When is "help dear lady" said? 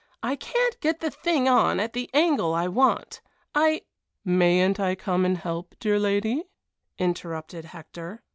5.37-6.45